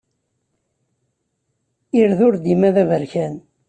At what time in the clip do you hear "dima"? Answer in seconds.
2.43-2.69